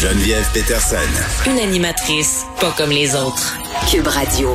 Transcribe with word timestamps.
Geneviève 0.00 0.46
Peterson. 0.54 0.96
Une 1.50 1.58
animatrice 1.58 2.44
pas 2.60 2.72
comme 2.76 2.90
les 2.90 3.14
autres. 3.16 3.56
Cube 3.90 4.06
Radio. 4.06 4.50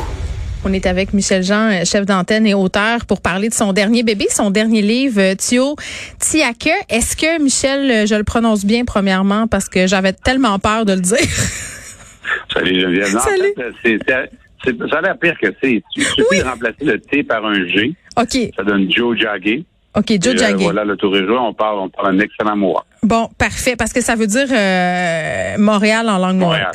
On 0.64 0.72
est 0.72 0.86
avec 0.86 1.12
Michel 1.14 1.44
Jean, 1.44 1.70
euh, 1.72 1.84
chef 1.84 2.06
d'antenne 2.06 2.48
et 2.48 2.54
auteur, 2.54 3.06
pour 3.06 3.20
parler 3.20 3.50
de 3.50 3.54
son 3.54 3.74
dernier 3.74 4.04
bébé, 4.04 4.28
son 4.30 4.52
dernier 4.52 4.82
livre, 4.82 5.20
euh, 5.20 5.36
Thio 5.36 5.76
Tiake. 6.20 6.70
Est-ce 6.90 7.18
que, 7.18 7.42
Michel, 7.42 7.92
euh, 7.92 8.06
je 8.06 8.16
le 8.16 8.24
prononce 8.24 8.64
bien 8.64 8.86
premièrement 8.86 9.48
parce 9.48 9.68
que 9.68 9.86
j'avais 9.88 10.14
tellement 10.14 10.58
peur 10.60 10.86
de 10.86 10.94
le 10.94 11.02
dire? 11.02 11.18
Salut 12.54 12.80
Geneviève. 12.80 13.14
Non, 13.14 13.20
Salut. 13.20 13.54
En 13.58 13.62
fait, 13.62 13.72
c'est, 13.84 13.98
c'est- 14.08 14.30
c'est- 14.64 14.90
ça 14.90 14.98
a 15.00 15.02
l'air 15.02 15.18
pire 15.20 15.36
que 15.42 15.48
c'est. 15.62 15.84
Il 15.98 16.04
suffit 16.06 16.40
de 16.40 16.44
remplacer 16.46 16.86
le 16.86 17.00
T 17.02 17.24
par 17.24 17.44
un 17.46 17.68
G. 17.68 17.94
OK. 18.18 18.38
Ça 18.56 18.64
donne 18.64 18.90
Joe 18.90 19.18
Jagger. 19.20 19.66
OK, 19.96 20.14
Joe 20.22 20.38
Jagger. 20.38 20.64
Voilà, 20.64 20.86
le 20.86 20.96
tour 20.96 21.16
est 21.18 21.26
joué. 21.26 21.36
On 21.38 21.54
parle, 21.54 21.80
on 21.80 21.90
parle 21.90 22.16
un 22.16 22.20
excellent 22.20 22.56
mot. 22.56 22.78
Bon, 23.04 23.30
parfait, 23.38 23.76
parce 23.76 23.92
que 23.92 24.02
ça 24.02 24.16
veut 24.16 24.28
dire 24.28 24.48
euh, 24.52 25.58
Montréal 25.58 26.10
en 26.10 26.18
langue 26.18 26.38
Montréal. 26.38 26.72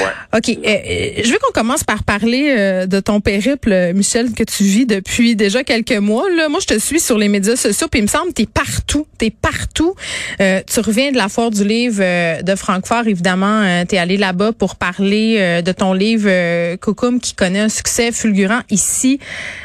Ouais. 0.00 0.38
OK. 0.38 0.48
euh, 0.48 0.68
euh, 0.68 1.22
je 1.24 1.30
veux 1.30 1.38
qu'on 1.38 1.52
commence 1.52 1.84
par 1.84 2.02
parler 2.02 2.54
euh, 2.56 2.86
de 2.86 3.00
ton 3.00 3.20
périple, 3.20 3.92
Michel, 3.94 4.32
que 4.32 4.42
tu 4.42 4.64
vis 4.64 4.86
depuis 4.86 5.36
déjà 5.36 5.62
quelques 5.64 5.92
mois. 5.92 6.28
Là. 6.36 6.48
Moi, 6.48 6.60
je 6.60 6.66
te 6.66 6.78
suis 6.78 7.00
sur 7.00 7.16
les 7.16 7.28
médias 7.28 7.56
sociaux, 7.56 7.86
puis 7.88 8.00
il 8.00 8.02
me 8.02 8.08
semble 8.08 8.28
que 8.28 8.34
tu 8.34 8.42
es 8.42 8.46
partout. 8.46 9.06
Tu 9.18 9.26
es 9.26 9.30
partout. 9.30 9.94
Euh, 10.40 10.60
tu 10.66 10.80
reviens 10.80 11.12
de 11.12 11.16
la 11.16 11.28
foire 11.28 11.50
du 11.50 11.64
livre 11.64 12.42
de 12.42 12.54
Francfort, 12.56 13.06
évidemment. 13.06 13.84
tu 13.88 13.94
es 13.94 13.98
allé 13.98 14.16
là-bas 14.16 14.52
pour 14.52 14.76
parler 14.76 15.36
euh, 15.38 15.62
de 15.62 15.72
ton 15.72 15.92
livre 15.92 16.28
euh, 16.28 16.76
Cocoum, 16.76 17.20
qui 17.20 17.34
connaît 17.34 17.60
un 17.60 17.68
succès 17.68 18.12
fulgurant 18.12 18.60
ici 18.70 19.18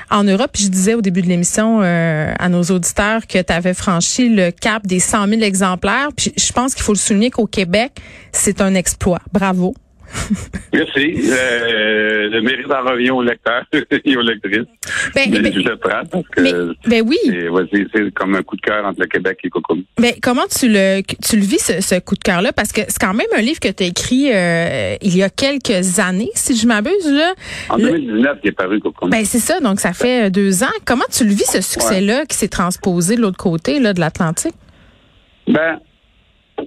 en 0.09 0.23
Europe. 0.23 0.51
Puis 0.53 0.63
je 0.65 0.69
disais 0.69 0.93
au 0.93 1.01
début 1.01 1.21
de 1.21 1.27
l'émission 1.27 1.79
euh, 1.81 2.33
à 2.37 2.49
nos 2.49 2.63
auditeurs 2.63 3.27
que 3.27 3.41
tu 3.41 3.53
avais 3.53 3.73
franchi 3.73 4.29
le 4.29 4.51
cap 4.51 4.85
des 4.85 4.99
100 4.99 5.27
000 5.27 5.41
exemplaires. 5.41 6.02
Puis 6.15 6.33
je 6.37 6.51
pense 6.51 6.73
qu'il 6.75 6.83
faut 6.83 6.93
le 6.93 6.97
souligner 6.97 7.29
qu'au 7.31 7.47
Québec, 7.47 7.91
c'est 8.31 8.61
un 8.61 8.75
exploit. 8.75 9.19
Bravo. 9.31 9.73
Merci. 10.73 11.15
Euh, 11.27 12.29
le 12.29 12.41
mérite 12.41 12.71
en 12.71 12.83
revient 12.87 13.09
aux 13.09 13.23
lecteurs 13.23 13.63
et 14.05 14.15
aux 14.15 14.21
lectrices. 14.21 14.67
Ben, 15.15 15.27
Mais 15.31 15.39
ben, 15.39 15.53
je 15.53 15.59
le 15.67 15.75
prends 15.77 16.05
parce 16.11 16.27
que 16.27 16.41
mais, 16.41 16.51
ben 16.85 17.03
oui. 17.07 17.17
c'est, 17.91 18.13
comme 18.13 18.35
un 18.35 18.43
coup 18.43 18.55
de 18.55 18.61
cœur 18.61 18.85
entre 18.85 18.99
le 19.01 19.07
Québec 19.07 19.39
et 19.43 19.49
Cocoum. 19.49 19.83
Ben, 19.97 20.13
comment 20.21 20.43
tu 20.47 20.69
le 20.69 21.01
tu 21.01 21.35
le 21.37 21.41
vis 21.43 21.57
ce, 21.57 21.81
ce 21.81 21.99
coup 21.99 22.13
de 22.13 22.21
cœur 22.21 22.43
là 22.43 22.51
parce 22.53 22.71
que 22.71 22.81
c'est 22.87 22.99
quand 23.01 23.15
même 23.15 23.25
un 23.35 23.41
livre 23.41 23.59
que 23.59 23.69
tu 23.69 23.83
as 23.83 23.87
écrit 23.87 24.29
euh, 24.31 24.95
il 25.01 25.17
y 25.17 25.23
a 25.23 25.29
quelques 25.31 25.97
années 25.99 26.29
si 26.35 26.55
je 26.55 26.67
m'abuse 26.67 27.09
là. 27.11 27.33
En 27.69 27.77
Le- 27.77 27.83
2019, 27.93 28.37
il 28.43 28.49
est 28.49 28.51
paru 28.51 28.79
Cocoum. 28.81 29.09
ben 29.09 29.25
c'est 29.25 29.39
ça 29.39 29.59
donc 29.61 29.79
ça 29.79 29.93
fait 29.93 30.25
euh, 30.25 30.29
deux 30.29 30.63
ans. 30.63 30.67
Comment 30.85 31.05
tu 31.11 31.23
le 31.23 31.31
vis 31.31 31.45
ce 31.49 31.61
succès 31.61 32.01
là 32.01 32.25
qui 32.27 32.37
s'est 32.37 32.49
transposé 32.49 33.15
de 33.15 33.21
l'autre 33.21 33.37
côté 33.37 33.79
là 33.79 33.93
de 33.93 33.99
l'Atlantique? 33.99 34.53
Ben, 35.47 35.79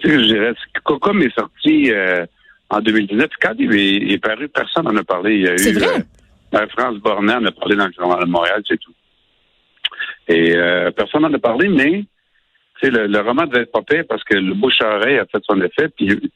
je 0.02 0.24
dirais, 0.26 0.54
Cocoum 0.84 1.22
est 1.22 1.34
sorti 1.34 1.90
euh, 1.92 2.24
en 2.70 2.80
2019. 2.80 3.28
Quand 3.40 3.54
il 3.58 3.74
est, 3.74 3.94
il 3.96 4.12
est 4.12 4.18
paru, 4.18 4.48
personne 4.48 4.84
n'en 4.84 4.96
a 4.96 5.04
parlé. 5.04 5.36
Il 5.36 5.42
y 5.42 5.48
a 5.48 5.54
eu 5.54 5.72
vrai? 5.74 6.04
euh, 6.54 6.66
France 6.76 6.96
Bornet 6.98 7.34
en 7.34 7.44
a 7.44 7.52
parlé 7.52 7.76
dans 7.76 7.86
le 7.86 7.92
journal 7.92 8.20
de 8.24 8.30
Montréal, 8.30 8.62
c'est 8.68 8.78
tout. 8.78 8.92
Et 10.28 10.54
euh, 10.56 10.90
personne 10.90 11.22
n'en 11.22 11.32
a 11.32 11.38
parlé, 11.38 11.68
mais 11.68 12.04
tu 12.80 12.86
sais, 12.86 12.90
le, 12.90 13.06
le 13.06 13.20
roman 13.20 13.46
devait 13.46 13.62
être 13.62 13.72
pas 13.72 13.82
pire 13.82 14.04
parce 14.08 14.22
que 14.24 14.36
le 14.36 14.54
bouche-à-oreille 14.54 15.18
a 15.18 15.26
fait 15.26 15.42
son 15.48 15.60
effet. 15.62 15.88
Puis 15.96 16.30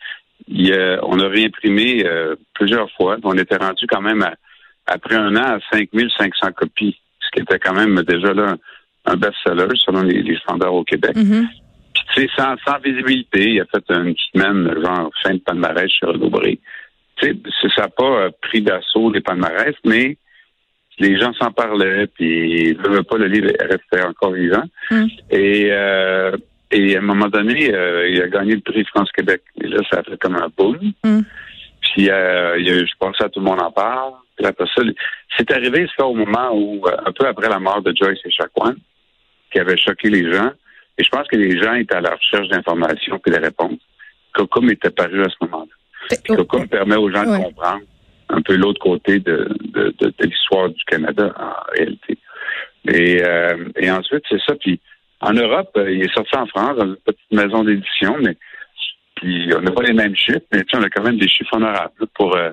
il, 0.48 0.72
euh, 0.72 0.98
on 1.02 1.18
a 1.20 1.28
réimprimé 1.28 2.04
euh, 2.06 2.34
plusieurs 2.54 2.90
fois. 2.92 3.16
On 3.24 3.36
était 3.36 3.56
rendu 3.56 3.86
quand 3.86 4.00
même 4.00 4.22
à, 4.22 4.34
après 4.86 5.16
un 5.16 5.34
an 5.36 5.56
à 5.56 5.58
5500 5.72 6.52
copies, 6.56 6.98
ce 7.20 7.30
qui 7.30 7.42
était 7.42 7.58
quand 7.58 7.74
même 7.74 8.02
déjà 8.02 8.32
là 8.32 8.54
un, 9.06 9.12
un 9.12 9.16
best-seller 9.16 9.68
selon 9.84 10.02
les, 10.02 10.22
les 10.22 10.36
standards 10.38 10.74
au 10.74 10.84
Québec. 10.84 11.16
Mhm. 11.16 11.48
Puis, 11.48 11.60
tu 12.14 12.22
sais, 12.22 12.28
sans, 12.36 12.56
sans 12.66 12.78
visibilité, 12.78 13.50
il 13.50 13.60
a 13.60 13.64
fait 13.66 13.84
une 13.90 14.14
semaine, 14.32 14.74
genre, 14.82 15.10
fin 15.22 15.34
de 15.34 15.38
palmarès 15.40 15.90
chez 15.90 16.06
Renaud 16.06 16.30
Bré. 16.30 16.58
Tu 17.16 17.26
sais, 17.28 17.36
c'est- 17.60 17.68
ça 17.74 17.82
n'a 17.82 17.88
pas 17.88 18.04
euh, 18.04 18.30
pris 18.42 18.62
d'assaut 18.62 19.10
les 19.12 19.20
palmarès, 19.20 19.74
mais 19.84 20.16
les 20.98 21.18
gens 21.18 21.32
s'en 21.34 21.50
parlaient, 21.52 22.06
puis 22.08 22.76
ne 22.76 22.88
veut 22.88 23.02
pas, 23.02 23.16
le 23.18 23.26
livre 23.26 23.50
restait 23.60 24.02
encore 24.06 24.32
vivant. 24.32 24.64
Mm. 24.90 25.06
Et, 25.30 25.68
euh, 25.70 26.36
et 26.70 26.96
à 26.96 26.98
un 26.98 27.02
moment 27.02 27.28
donné, 27.28 27.72
euh, 27.74 28.08
il 28.08 28.20
a 28.22 28.28
gagné 28.28 28.54
le 28.54 28.60
prix 28.60 28.84
France-Québec. 28.84 29.42
Et 29.62 29.66
là, 29.68 29.80
ça 29.90 30.00
a 30.00 30.02
fait 30.02 30.18
comme 30.18 30.36
un 30.36 30.48
boom. 30.56 30.78
Mm. 31.04 31.20
Puis, 31.80 32.10
euh, 32.10 32.58
il 32.58 32.66
y 32.66 32.70
a 32.70 32.74
eu- 32.76 32.86
je 32.86 32.92
pense 32.98 33.16
que 33.16 33.24
tout 33.28 33.40
le 33.40 33.46
monde 33.46 33.60
en 33.62 33.72
parle. 33.72 34.12
Puis 34.36 34.46
après 34.46 34.66
ça, 34.74 34.82
c'est 35.36 35.50
arrivé 35.52 35.86
ça 35.98 36.06
au 36.06 36.14
moment 36.14 36.50
où, 36.54 36.86
euh, 36.86 36.96
un 37.06 37.12
peu 37.12 37.26
après 37.26 37.48
la 37.48 37.58
mort 37.58 37.82
de 37.82 37.94
Joyce 37.96 38.20
et 38.24 38.30
Chacoan, 38.30 38.76
qui 39.50 39.58
avait 39.58 39.76
choqué 39.76 40.08
les 40.10 40.30
gens. 40.32 40.50
Et 41.00 41.02
je 41.02 41.08
pense 41.08 41.26
que 41.28 41.36
les 41.36 41.58
gens 41.58 41.72
étaient 41.74 41.94
à 41.96 42.02
la 42.02 42.14
recherche 42.14 42.48
d'informations 42.48 43.18
et 43.26 43.30
de 43.30 43.40
réponses. 43.40 43.80
Cocum 44.34 44.70
était 44.70 44.90
paru 44.90 45.22
à 45.22 45.28
ce 45.30 45.36
moment-là. 45.46 46.16
Cocum 46.36 46.68
permet 46.68 46.96
aux 46.96 47.10
gens 47.10 47.24
Ouais. 47.24 47.38
de 47.38 47.44
comprendre 47.44 47.80
un 48.28 48.42
peu 48.42 48.54
l'autre 48.56 48.80
côté 48.80 49.18
de, 49.18 49.48
de, 49.74 49.94
de, 49.98 50.06
de 50.18 50.24
l'histoire 50.26 50.68
du 50.68 50.84
Canada 50.84 51.32
en 51.38 51.72
réalité. 51.74 52.18
Et, 52.86 53.22
euh, 53.24 53.64
et 53.76 53.90
ensuite, 53.90 54.22
c'est 54.28 54.40
ça. 54.46 54.54
Puis 54.56 54.78
en 55.20 55.32
Europe, 55.32 55.70
euh, 55.78 55.90
il 55.90 56.02
est 56.02 56.12
sorti 56.12 56.36
en 56.36 56.46
France 56.46 56.76
dans 56.76 56.84
une 56.86 56.96
petite 56.96 57.32
maison 57.32 57.64
d'édition, 57.64 58.16
mais 58.22 58.36
puis 59.16 59.50
on 59.56 59.62
n'a 59.62 59.70
pas 59.70 59.82
les 59.82 59.92
mêmes 59.94 60.16
chiffres, 60.16 60.46
mais 60.52 60.62
tu 60.64 60.70
sais, 60.70 60.76
on 60.76 60.82
a 60.82 60.90
quand 60.90 61.02
même 61.02 61.18
des 61.18 61.28
chiffres 61.28 61.56
honorables. 61.56 62.06
Pour, 62.14 62.36
euh, 62.36 62.50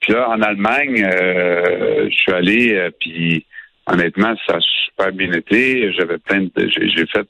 puis 0.00 0.12
là, 0.12 0.28
en 0.30 0.42
Allemagne, 0.42 1.04
euh, 1.04 2.08
je 2.10 2.14
suis 2.16 2.32
allé, 2.32 2.90
puis 3.00 3.46
honnêtement, 3.86 4.34
ça 4.46 4.56
a 4.56 4.60
super 4.60 5.12
bien 5.12 5.32
été. 5.32 5.92
J'avais 5.92 6.18
plein 6.18 6.42
de, 6.42 6.50
j'ai, 6.68 6.88
j'ai 6.88 7.06
fait 7.06 7.28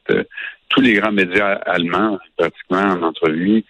tous 0.69 0.81
les 0.81 0.95
grands 0.95 1.13
médias 1.13 1.55
allemands 1.67 2.19
pratiquement 2.37 2.83
en 2.83 3.03
entrevue. 3.03 3.65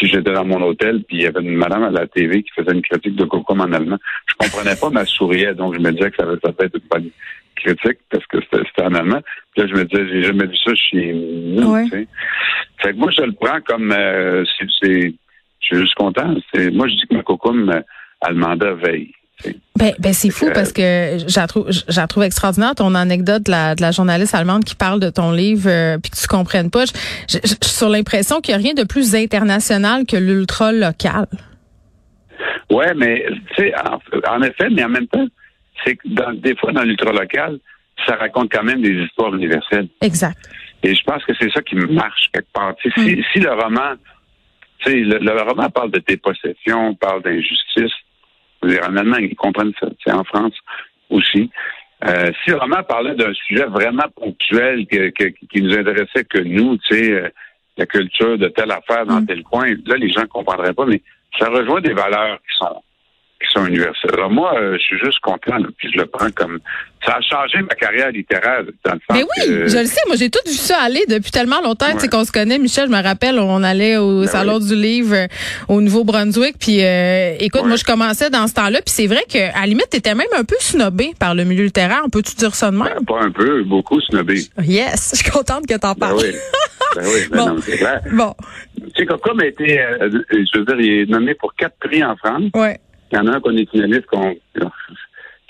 Puis 0.00 0.08
j'étais 0.08 0.32
dans 0.32 0.46
mon 0.46 0.62
hôtel, 0.62 1.02
puis 1.06 1.18
il 1.18 1.22
y 1.24 1.26
avait 1.26 1.42
une 1.42 1.56
madame 1.56 1.82
à 1.82 1.90
la 1.90 2.06
TV 2.06 2.42
qui 2.42 2.50
faisait 2.56 2.72
une 2.72 2.80
critique 2.80 3.16
de 3.16 3.26
Cocom 3.26 3.60
en 3.60 3.70
allemand. 3.70 3.98
Je 4.26 4.34
comprenais 4.34 4.74
pas, 4.74 4.88
mais 4.88 5.00
elle 5.00 5.06
souriait, 5.06 5.54
donc 5.54 5.74
je 5.74 5.78
me 5.78 5.92
disais 5.92 6.10
que 6.10 6.16
ça 6.16 6.22
avait 6.22 6.38
peut-être 6.38 6.74
une 6.74 6.88
bonne 6.90 7.10
critique 7.54 7.98
parce 8.08 8.24
que 8.26 8.38
c'était, 8.40 8.82
en 8.82 8.94
allemand. 8.94 9.20
Puis 9.52 9.62
là, 9.62 9.68
je 9.68 9.74
me 9.74 9.84
disais, 9.84 10.08
j'ai 10.08 10.22
jamais 10.22 10.46
vu 10.46 10.56
ça 10.56 10.74
chez 10.74 11.12
nous. 11.12 11.70
Ouais. 11.70 11.84
tu 11.84 11.90
sais. 11.90 12.06
Fait 12.78 12.92
que 12.92 12.96
moi, 12.96 13.10
je 13.10 13.20
le 13.20 13.32
prends 13.32 13.60
comme 13.60 13.92
euh, 13.92 14.42
c'est, 14.58 14.66
je 14.80 15.12
suis 15.60 15.76
juste 15.76 15.94
content. 15.96 16.34
Moi, 16.54 16.88
je 16.88 16.94
dis 16.94 17.06
que 17.06 17.16
ma 17.16 17.22
Cocom 17.22 17.68
euh, 17.68 17.82
a 18.22 18.30
le 18.30 18.36
mandat 18.36 18.72
veille. 18.72 19.12
Ben, 19.76 19.94
ben 19.98 20.12
c'est 20.12 20.30
fou 20.30 20.46
Euh, 20.46 20.52
parce 20.52 20.72
que 20.72 20.82
je 21.26 21.40
la 21.40 21.46
trouve, 21.46 21.68
trouve 22.08 22.22
extraordinaire 22.22 22.74
ton 22.74 22.94
anecdote 22.94 23.44
de 23.44 23.50
la, 23.50 23.74
de 23.74 23.80
la 23.80 23.92
journaliste 23.92 24.34
allemande 24.34 24.64
qui 24.64 24.74
parle 24.74 25.00
de 25.00 25.10
ton 25.10 25.32
livre 25.32 25.68
euh, 25.68 25.98
puis 25.98 26.10
que 26.10 26.16
tu 26.16 26.26
comprennes 26.26 26.70
pas. 26.70 26.84
Je, 26.84 27.38
suis 27.38 27.56
sur 27.62 27.88
l'impression 27.88 28.40
qu'il 28.40 28.54
n'y 28.54 28.60
a 28.60 28.62
rien 28.62 28.74
de 28.74 28.84
plus 28.86 29.14
international 29.14 30.04
que 30.06 30.16
l'ultra 30.16 30.72
local. 30.72 31.26
Ouais, 32.70 32.92
mais 32.94 33.24
tu 33.56 33.64
sais, 33.64 33.72
en, 33.76 33.98
en 34.34 34.42
effet, 34.42 34.68
mais 34.70 34.84
en 34.84 34.88
même 34.88 35.08
temps, 35.08 35.26
c'est 35.84 35.96
que 35.96 36.08
dans, 36.08 36.32
des 36.32 36.54
fois 36.56 36.72
dans 36.72 36.82
l'ultra 36.82 37.12
local, 37.12 37.58
ça 38.06 38.16
raconte 38.16 38.50
quand 38.52 38.62
même 38.62 38.82
des 38.82 39.04
histoires 39.04 39.34
universelles. 39.34 39.88
Exact. 40.00 40.38
Et 40.82 40.94
je 40.94 41.02
pense 41.04 41.24
que 41.24 41.32
c'est 41.38 41.50
ça 41.50 41.62
qui 41.62 41.74
marche 41.74 42.30
quelque 42.32 42.52
part. 42.52 42.74
Sais, 42.82 42.90
si, 42.96 43.22
si 43.32 43.40
le 43.40 43.52
roman, 43.52 43.94
tu 44.78 44.90
sais, 44.90 44.96
le, 44.98 45.18
le 45.18 45.42
roman 45.42 45.68
parle 45.70 45.90
de 45.90 46.02
dépossession, 46.06 46.94
parle 46.94 47.22
d'injustice. 47.22 47.92
Dire, 48.62 48.80
En 48.88 48.96
Allemagne, 48.96 49.28
ils 49.30 49.36
comprennent 49.36 49.72
ça. 49.80 49.88
C'est 50.04 50.12
en 50.12 50.24
France 50.24 50.54
aussi. 51.08 51.50
Euh, 52.06 52.30
si 52.44 52.50
le 52.50 52.56
roman 52.56 52.82
parlait 52.82 53.14
d'un 53.14 53.32
sujet 53.34 53.64
vraiment 53.66 54.04
ponctuel 54.16 54.86
que, 54.86 55.10
que- 55.10 55.32
qui 55.50 55.62
nous 55.62 55.74
intéressait 55.76 56.24
que 56.24 56.38
nous, 56.38 56.76
tu 56.78 56.94
sais, 56.94 57.10
euh, 57.12 57.28
la 57.76 57.86
culture 57.86 58.38
de 58.38 58.48
telle 58.48 58.70
affaire 58.72 59.06
dans 59.06 59.20
Mm. 59.20 59.26
tel 59.26 59.42
coin, 59.42 59.66
là, 59.86 59.96
les 59.96 60.10
gens 60.10 60.22
ne 60.22 60.26
comprendraient 60.26 60.72
pas, 60.74 60.86
mais 60.86 61.00
ça 61.38 61.48
rejoint 61.48 61.80
des 61.80 61.92
valeurs 61.92 62.38
qui 62.38 62.56
sont 62.58 62.82
qui 63.40 63.48
sont 63.52 63.66
universelles. 63.66 64.10
Alors 64.14 64.30
moi, 64.30 64.54
euh, 64.58 64.74
je 64.74 64.82
suis 64.82 64.98
juste 64.98 65.18
content, 65.20 65.56
là, 65.56 65.66
puis 65.78 65.90
je 65.92 65.98
le 65.98 66.06
prends 66.06 66.30
comme 66.30 66.58
ça 67.06 67.14
a 67.16 67.20
changé 67.22 67.62
ma 67.62 67.74
carrière 67.74 68.10
littéraire 68.10 68.62
dans 68.84 68.92
le 68.92 68.98
sens 69.08 69.16
Mais 69.16 69.22
oui, 69.22 69.46
que- 69.46 69.68
je 69.68 69.78
le 69.78 69.86
sais. 69.86 70.00
Moi, 70.06 70.16
j'ai 70.16 70.28
tout 70.28 70.38
vu 70.46 70.52
ça 70.52 70.76
aller 70.82 71.02
depuis 71.08 71.30
tellement 71.30 71.62
longtemps. 71.62 71.86
Tu 71.92 71.92
sais 71.92 72.02
Ouais. 72.02 72.08
qu'on 72.10 72.24
se 72.24 72.30
connaît, 72.32 72.58
Michel. 72.58 72.88
Je 72.88 72.92
me 72.94 73.02
rappelle, 73.02 73.38
on 73.38 73.62
allait 73.62 73.96
au 73.96 74.20
Ben 74.20 74.26
salon 74.26 74.58
oui. 74.58 74.66
du 74.68 74.74
livre 74.74 75.14
euh, 75.14 75.26
au 75.68 75.80
Nouveau-Brunswick. 75.80 76.56
Puis, 76.60 76.84
euh, 76.84 77.34
écoute, 77.40 77.62
Ouais. 77.62 77.68
moi, 77.68 77.76
je 77.78 77.84
commençais 77.84 78.28
dans 78.28 78.46
ce 78.46 78.52
temps-là. 78.52 78.82
Puis 78.82 78.92
c'est 78.94 79.06
vrai 79.06 79.22
que 79.32 79.38
à 79.38 79.60
la 79.62 79.66
limite, 79.66 79.88
t'étais 79.88 80.14
même 80.14 80.26
un 80.36 80.44
peu 80.44 80.56
snobé 80.60 81.12
par 81.18 81.34
le 81.34 81.44
milieu 81.44 81.64
littéraire. 81.64 82.02
On 82.04 82.10
peut-tu 82.10 82.34
dire 82.36 82.54
ça 82.54 82.70
de 82.70 82.76
même? 82.76 82.88
Ben, 82.98 83.04
pas 83.06 83.22
un 83.22 83.30
peu, 83.30 83.62
beaucoup 83.64 83.98
snobé. 84.02 84.42
Yes, 84.62 85.12
je 85.14 85.22
suis 85.22 85.30
contente 85.30 85.66
que 85.66 85.76
t'en 85.78 85.92
Ben 85.94 86.00
parles. 86.00 86.18
oui. 86.18 86.32
Ben 86.96 87.02
oui, 87.06 87.20
ben 87.30 87.38
Bon. 87.38 87.46
non, 87.54 87.56
c'est 87.62 87.78
clair. 87.78 88.00
Bon, 88.12 88.34
Tu 88.76 88.82
sais, 88.96 89.06
Cocom 89.06 89.40
a 89.40 89.46
été, 89.46 89.80
euh, 89.80 90.10
je 90.30 90.58
veux 90.58 90.64
dire, 90.66 90.76
il 90.80 91.00
est 91.02 91.06
nommé 91.10 91.34
pour 91.34 91.54
quatre 91.54 91.76
prix 91.80 92.04
en 92.04 92.14
France. 92.16 92.42
ouais. 92.54 92.78
Il 93.12 93.16
y 93.16 93.18
en 93.18 93.26
a 93.26 93.36
un 93.36 93.40
qu'on 93.40 93.56
est 93.56 93.70
finaliste, 93.70 94.06
qu'on, 94.06 94.34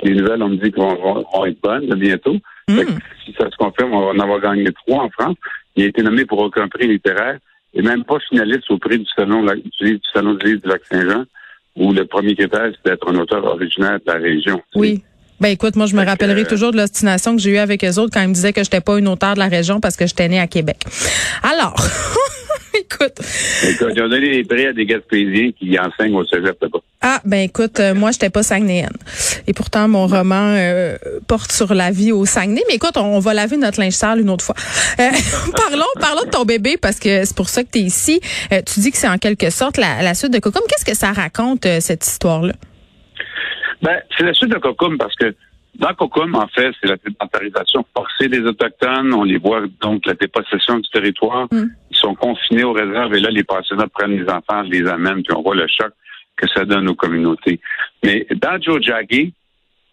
les 0.02 0.14
nouvelles, 0.14 0.42
on 0.42 0.48
me 0.48 0.56
dit 0.56 0.70
qu'on 0.72 0.94
vont, 0.94 1.46
être 1.46 1.60
bonnes 1.62 1.86
là, 1.86 1.96
bientôt. 1.96 2.36
Fait 2.68 2.84
que 2.84 2.90
Mm. 2.90 2.98
si 3.24 3.34
ça 3.38 3.50
se 3.50 3.56
confirme, 3.56 3.92
on 3.92 4.00
va 4.00 4.12
en 4.12 4.18
avoir 4.18 4.40
gagné 4.40 4.66
trois 4.86 5.04
en 5.04 5.10
France. 5.10 5.36
Il 5.76 5.84
a 5.84 5.88
été 5.88 6.02
nommé 6.02 6.24
pour 6.24 6.38
aucun 6.38 6.68
prix 6.68 6.88
littéraire 6.88 7.38
et 7.74 7.82
même 7.82 8.04
pas 8.04 8.18
finaliste 8.28 8.70
au 8.70 8.78
prix 8.78 8.98
du 8.98 9.06
salon, 9.16 9.44
du, 9.80 10.00
salon 10.12 10.34
du 10.34 10.46
livre 10.46 10.62
du 10.62 10.68
Lac-Saint-Jean, 10.68 11.24
où 11.76 11.92
le 11.92 12.04
premier 12.04 12.34
critère, 12.34 12.70
c'est 12.72 12.90
d'être 12.90 13.08
un 13.10 13.16
auteur 13.16 13.44
originaire 13.44 13.98
de 14.04 14.12
la 14.12 14.18
région. 14.18 14.60
Oui. 14.74 15.02
Ben 15.40 15.48
écoute, 15.48 15.74
moi 15.74 15.86
je 15.86 15.96
me 15.96 16.04
rappellerai 16.04 16.42
euh, 16.42 16.48
toujours 16.48 16.70
de 16.70 16.76
l'ostination 16.76 17.34
que 17.34 17.40
j'ai 17.40 17.52
eue 17.52 17.56
avec 17.56 17.82
eux 17.82 17.98
autres 17.98 18.10
quand 18.12 18.20
ils 18.20 18.28
me 18.28 18.34
disaient 18.34 18.52
que 18.52 18.62
j'étais 18.62 18.82
pas 18.82 18.98
une 18.98 19.08
auteure 19.08 19.34
de 19.34 19.38
la 19.38 19.48
région 19.48 19.80
parce 19.80 19.96
que 19.96 20.06
j'étais 20.06 20.28
née 20.28 20.38
à 20.38 20.46
Québec. 20.46 20.76
Alors, 21.42 21.74
écoute. 22.80 23.14
Écoute, 23.68 23.92
ils 23.94 24.02
ont 24.02 24.08
donné 24.08 24.30
des 24.30 24.44
prix 24.44 24.66
à 24.66 24.72
des 24.72 24.86
Gaspésiens 24.86 25.50
qui 25.58 25.78
enseignent 25.78 26.14
au 26.14 26.24
cégep 26.24 26.56
là-bas. 26.60 26.78
Ah, 27.02 27.20
ben 27.24 27.40
écoute, 27.40 27.80
euh, 27.80 27.94
moi, 27.94 28.10
j'étais 28.10 28.28
pas 28.28 28.42
Saguenayen. 28.42 28.90
Et 29.46 29.54
pourtant, 29.54 29.88
mon 29.88 30.06
roman 30.06 30.54
euh, 30.56 30.96
porte 31.26 31.50
sur 31.50 31.72
la 31.74 31.90
vie 31.90 32.12
au 32.12 32.26
Saguenay. 32.26 32.62
Mais 32.68 32.74
écoute, 32.74 32.96
on, 32.96 33.18
va 33.20 33.34
laver 33.34 33.56
notre 33.56 33.80
linge 33.80 33.94
sale 33.94 34.20
une 34.20 34.30
autre 34.30 34.44
fois. 34.44 34.54
Euh, 34.98 35.08
parlons, 35.56 35.84
parlons 35.98 36.24
de 36.24 36.30
ton 36.30 36.44
bébé, 36.44 36.76
parce 36.76 36.98
que 36.98 37.24
c'est 37.24 37.36
pour 37.36 37.48
ça 37.48 37.64
que 37.64 37.70
tu 37.72 37.78
es 37.78 37.82
ici. 37.82 38.20
tu 38.50 38.80
dis 38.80 38.90
que 38.90 38.98
c'est 38.98 39.08
en 39.08 39.18
quelque 39.18 39.50
sorte 39.50 39.76
la, 39.78 40.02
la 40.02 40.14
suite 40.14 40.32
de 40.32 40.38
Cocum. 40.38 40.62
Qu'est-ce 40.68 40.84
que 40.84 40.96
ça 40.96 41.12
raconte, 41.12 41.66
cette 41.80 42.06
histoire-là? 42.06 42.52
Ben, 43.82 43.98
c'est 44.16 44.24
la 44.24 44.34
suite 44.34 44.50
de 44.50 44.58
Cocum, 44.58 44.98
parce 44.98 45.14
que 45.16 45.34
dans 45.76 45.94
Cocum, 45.94 46.34
en 46.34 46.48
fait, 46.48 46.72
c'est 46.80 46.88
la 46.88 46.96
sédentarisation 46.96 47.84
forcée 47.96 48.28
des 48.28 48.40
Autochtones. 48.40 49.14
On 49.14 49.24
les 49.24 49.38
voit 49.38 49.62
donc 49.80 50.04
la 50.06 50.14
dépossession 50.14 50.78
du 50.78 50.88
territoire. 50.90 51.46
Mm. 51.52 51.68
Ils 51.90 51.96
sont 51.96 52.14
confinés 52.14 52.64
aux 52.64 52.72
réserves 52.72 53.14
et 53.14 53.20
là, 53.20 53.30
les 53.30 53.44
pensionnats 53.44 53.88
prennent 53.88 54.16
les 54.16 54.28
enfants, 54.28 54.62
les 54.62 54.86
amènent, 54.86 55.22
puis 55.22 55.34
on 55.34 55.42
voit 55.42 55.54
le 55.54 55.66
choc 55.68 55.92
que 56.36 56.48
ça 56.48 56.64
donne 56.64 56.88
aux 56.88 56.94
communautés. 56.94 57.60
Mais 58.02 58.26
dans 58.36 58.60
Joe 58.60 58.82
Jaggi, 58.82 59.32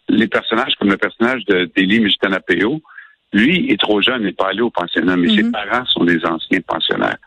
les 0.09 0.27
personnages 0.27 0.73
comme 0.79 0.89
le 0.89 0.97
personnage 0.97 1.43
de 1.45 1.69
d'Élie 1.75 1.99
Mijitanapeo, 1.99 2.81
lui 3.33 3.69
est 3.71 3.79
trop 3.79 4.01
jeune, 4.01 4.23
n'est 4.23 4.31
pas 4.31 4.49
allé 4.49 4.61
au 4.61 4.69
pensionnat, 4.69 5.17
mais 5.17 5.27
ses 5.27 5.43
mm-hmm. 5.43 5.51
parents 5.51 5.85
sont 5.85 6.05
des 6.05 6.25
anciens 6.25 6.61
pensionnaires. 6.61 7.17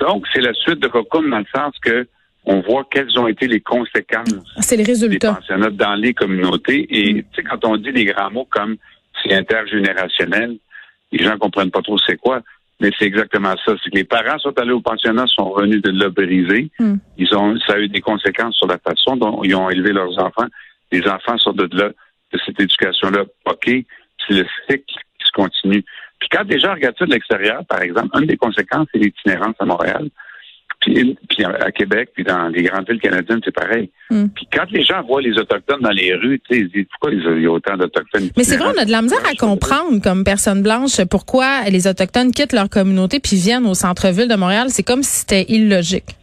Donc, 0.00 0.26
c'est 0.32 0.40
la 0.40 0.54
suite 0.54 0.80
de 0.80 0.88
Cocum 0.88 1.28
dans 1.30 1.38
le 1.38 1.46
sens 1.54 1.74
que 1.82 2.06
on 2.44 2.60
voit 2.60 2.84
quelles 2.90 3.18
ont 3.18 3.28
été 3.28 3.46
les 3.46 3.60
conséquences 3.60 4.34
c'est 4.58 4.76
les 4.76 4.84
résultats. 4.84 5.30
des 5.30 5.34
pensionnats 5.36 5.70
dans 5.70 5.94
les 5.94 6.12
communautés. 6.12 6.86
Et 6.90 7.14
mm. 7.14 7.16
tu 7.16 7.24
sais, 7.36 7.42
quand 7.42 7.64
on 7.64 7.76
dit 7.76 7.92
des 7.92 8.04
grands 8.04 8.30
mots 8.30 8.48
comme 8.50 8.76
c'est 9.22 9.34
intergénérationnel, 9.34 10.56
les 11.12 11.24
gens 11.24 11.38
comprennent 11.38 11.70
pas 11.70 11.82
trop 11.82 11.98
c'est 11.98 12.16
quoi. 12.16 12.40
Mais 12.80 12.90
c'est 12.98 13.04
exactement 13.04 13.54
ça. 13.64 13.74
C'est 13.82 13.90
que 13.90 13.96
les 13.96 14.04
parents 14.04 14.38
sont 14.38 14.58
allés 14.58 14.72
au 14.72 14.80
pensionnat, 14.80 15.24
sont 15.28 15.50
revenus 15.50 15.82
de 15.82 15.90
le 15.90 16.10
briser. 16.10 16.70
Mm. 16.80 16.94
Ils 17.18 17.34
ont, 17.36 17.56
ça 17.60 17.74
a 17.74 17.78
eu 17.78 17.88
des 17.88 18.00
conséquences 18.00 18.56
sur 18.56 18.66
la 18.66 18.78
façon 18.78 19.16
dont 19.16 19.42
ils 19.44 19.54
ont 19.54 19.70
élevé 19.70 19.92
leurs 19.92 20.18
enfants. 20.18 20.46
Les 20.90 21.06
enfants 21.06 21.38
sortent 21.38 21.58
de 21.58 21.76
là, 21.76 21.90
de 22.32 22.40
cette 22.44 22.58
éducation-là. 22.58 23.24
OK, 23.46 23.66
c'est 23.66 24.34
le 24.34 24.46
cycle 24.68 24.84
qui 24.86 25.26
se 25.26 25.32
continue. 25.32 25.84
Puis 26.18 26.28
quand 26.30 26.44
des 26.44 26.58
gens 26.58 26.72
regardent 26.74 26.98
ça 26.98 27.06
de 27.06 27.12
l'extérieur, 27.12 27.64
par 27.66 27.82
exemple, 27.82 28.08
une 28.20 28.26
des 28.26 28.36
conséquences, 28.36 28.88
c'est 28.92 28.98
l'itinérance 28.98 29.54
à 29.60 29.64
Montréal. 29.64 30.08
Puis, 30.82 31.44
à 31.44 31.70
Québec, 31.70 32.10
puis 32.14 32.24
dans 32.24 32.48
les 32.48 32.64
grandes 32.64 32.88
villes 32.88 33.00
canadiennes, 33.00 33.40
c'est 33.44 33.54
pareil. 33.54 33.88
Hmm. 34.10 34.26
Puis 34.34 34.48
quand 34.52 34.68
les 34.70 34.82
gens 34.82 35.02
voient 35.02 35.22
les 35.22 35.38
Autochtones 35.38 35.80
dans 35.80 35.90
les 35.90 36.14
rues, 36.14 36.40
tu 36.40 36.54
sais, 36.54 36.60
ils 36.62 36.68
disent 36.68 36.86
pourquoi 36.90 37.12
il 37.12 37.42
y 37.42 37.46
a 37.46 37.50
autant 37.50 37.76
d'Autochtones. 37.76 38.30
Mais 38.36 38.44
c'est 38.44 38.56
vrai, 38.56 38.72
on 38.74 38.80
a 38.80 38.84
de 38.84 38.90
la 38.90 39.02
misère 39.02 39.24
à 39.30 39.34
comprendre, 39.34 40.02
comme 40.02 40.24
personne 40.24 40.62
blanche, 40.62 41.02
pourquoi 41.10 41.62
les 41.70 41.86
Autochtones 41.86 42.32
quittent 42.32 42.52
leur 42.52 42.68
communauté 42.68 43.20
puis 43.20 43.36
viennent 43.36 43.66
au 43.66 43.74
centre-ville 43.74 44.28
de 44.28 44.34
Montréal. 44.34 44.66
C'est 44.70 44.82
comme 44.82 45.02
si 45.02 45.20
c'était 45.20 45.44
illogique. 45.48 46.16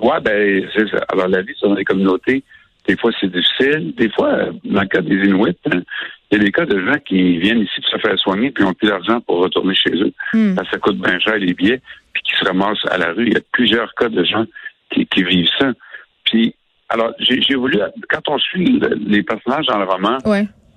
Ouais, 0.00 0.20
ben, 0.22 0.66
c'est 0.74 0.88
ça. 0.88 1.04
Alors, 1.12 1.28
la 1.28 1.42
vie 1.42 1.54
dans 1.62 1.74
les 1.74 1.84
communautés, 1.84 2.42
des 2.86 2.96
fois, 2.96 3.10
c'est 3.20 3.30
difficile. 3.30 3.92
Des 3.96 4.08
fois, 4.10 4.46
dans 4.64 4.80
le 4.80 4.86
cas 4.86 5.02
des 5.02 5.16
Inuits, 5.16 5.56
hein, 5.70 5.82
il 6.30 6.38
y 6.38 6.40
a 6.40 6.44
des 6.44 6.52
cas 6.52 6.66
de 6.66 6.78
gens 6.78 6.98
qui 7.06 7.38
viennent 7.38 7.60
ici 7.60 7.80
pour 7.80 7.90
se 7.90 8.06
faire 8.06 8.18
soigner 8.18 8.50
puis 8.50 8.64
ont 8.64 8.74
plus 8.74 8.88
d'argent 8.88 9.20
pour 9.20 9.38
retourner 9.38 9.74
chez 9.74 9.94
eux. 9.94 10.12
Hmm. 10.32 10.54
Ça, 10.70 10.78
coûte 10.78 10.98
bien 10.98 11.18
cher 11.18 11.36
les 11.36 11.54
billets 11.54 11.80
qui 12.22 12.36
se 12.36 12.44
ramassent 12.44 12.86
à 12.90 12.98
la 12.98 13.12
rue. 13.12 13.26
Il 13.26 13.34
y 13.34 13.36
a 13.36 13.42
plusieurs 13.52 13.94
cas 13.94 14.08
de 14.08 14.24
gens 14.24 14.44
qui, 14.90 15.22
vivent 15.22 15.48
ça. 15.58 15.72
Puis, 16.24 16.54
alors, 16.88 17.12
j'ai 17.18 17.54
voulu, 17.54 17.78
quand 18.08 18.28
on 18.28 18.38
suit 18.38 18.80
les 19.06 19.22
personnages 19.22 19.66
dans 19.66 19.78
le 19.78 19.84
roman, 19.84 20.18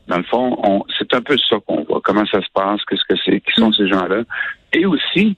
dans 0.07 0.17
le 0.17 0.23
fond, 0.23 0.83
c'est 0.97 1.13
un 1.13 1.21
peu 1.21 1.37
ça 1.37 1.57
qu'on 1.65 1.83
voit, 1.83 2.01
comment 2.03 2.25
ça 2.25 2.41
se 2.41 2.49
passe, 2.53 2.81
qu'est-ce 2.85 3.05
que 3.07 3.19
c'est, 3.23 3.39
qui 3.39 3.53
sont 3.53 3.69
mm. 3.69 3.73
ces 3.73 3.87
gens-là. 3.87 4.23
Et 4.73 4.85
aussi, 4.85 5.37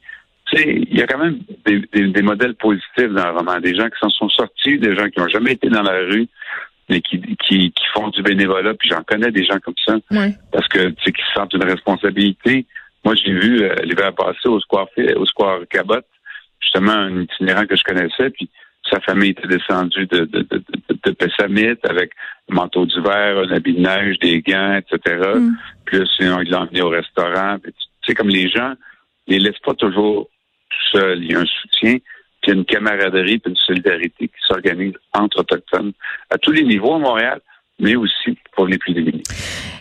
il 0.54 0.98
y 0.98 1.02
a 1.02 1.08
quand 1.08 1.20
même 1.20 1.40
des, 1.66 2.22
modèles 2.22 2.56
positifs 2.56 3.10
dans 3.10 3.26
le 3.26 3.38
roman, 3.38 3.60
des 3.60 3.76
gens 3.76 3.88
qui 3.88 4.00
s'en 4.00 4.10
sont 4.10 4.30
sortis, 4.30 4.78
des 4.78 4.96
gens 4.96 5.10
qui 5.10 5.20
n'ont 5.20 5.28
jamais 5.28 5.54
été 5.54 5.70
dans 5.70 5.82
la 5.82 6.00
rue, 6.00 6.28
mais 6.90 7.02
qui, 7.02 7.20
qui, 7.38 7.74
font 7.94 8.10
du 8.10 8.22
bénévolat, 8.22 8.74
puis 8.74 8.90
j'en 8.90 9.04
connais 9.04 9.32
des 9.32 9.46
gens 9.46 9.60
comme 9.64 9.76
ça, 9.86 9.96
parce 10.52 10.68
que 10.68 10.90
tu 10.90 11.04
sais, 11.04 11.12
qui 11.12 11.22
sentent 11.34 11.54
une 11.54 11.64
responsabilité, 11.64 12.66
moi, 13.04 13.16
j'ai 13.16 13.34
vu 13.34 13.64
euh, 13.64 13.76
l'hiver 13.84 14.14
passé 14.14 14.48
au 14.48 14.60
Square, 14.60 14.88
au 15.16 15.26
Square 15.26 15.62
Cabot, 15.70 16.02
justement 16.60 16.94
un 16.94 17.22
itinérant 17.22 17.66
que 17.66 17.76
je 17.76 17.84
connaissais, 17.84 18.30
puis 18.30 18.50
sa 18.90 19.00
famille 19.02 19.32
était 19.32 19.48
descendue 19.48 20.06
de, 20.08 20.26
de, 20.26 20.42
de, 20.42 20.64
de, 20.90 21.12
Pessamit 21.12 21.78
avec 21.84 22.12
un 22.50 22.56
manteau 22.56 22.86
d'hiver, 22.86 23.38
un 23.38 23.52
habit 23.52 23.74
de 23.74 23.80
neige, 23.80 24.20
des 24.20 24.42
gants, 24.42 24.76
etc. 24.76 25.18
Mm. 25.36 25.52
Plus, 25.86 26.08
sinon, 26.18 26.42
il 26.42 26.50
l'a 26.50 26.62
emmené 26.62 26.82
au 26.82 26.90
restaurant. 26.90 27.58
Tu 27.64 27.72
sais, 28.06 28.14
comme 28.14 28.30
les 28.30 28.50
gens, 28.50 28.74
ils 29.28 29.38
les 29.38 29.50
laissent 29.50 29.62
pas 29.64 29.74
toujours 29.74 30.30
tout 30.70 30.98
seuls. 30.98 31.24
Il 31.24 31.32
y 31.32 31.36
a 31.36 31.40
un 31.40 31.46
soutien, 31.46 31.98
puis 32.42 32.52
une 32.52 32.66
camaraderie, 32.66 33.40
puis 33.40 33.52
une 33.52 33.58
solidarité 33.58 34.28
qui 34.28 34.48
s'organise 34.48 34.94
entre 35.14 35.40
Autochtones 35.40 35.94
à 36.30 36.38
tous 36.38 36.52
les 36.52 36.64
niveaux 36.64 36.96
à 36.96 37.00
Montréal 37.00 37.42
mais 37.80 37.96
aussi 37.96 38.38
pour 38.56 38.68
les 38.68 38.78
plus 38.78 38.94
démunis. 38.94 39.24